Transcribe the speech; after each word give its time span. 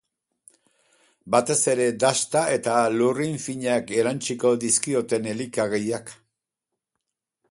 Batez 1.35 1.57
ere 1.73 1.85
dasta 2.03 2.41
eta 2.55 2.79
lurrin 2.95 3.37
finak 3.45 3.93
erantsiko 4.03 4.55
dizkioten 4.65 5.31
elikagaiak. 5.35 6.13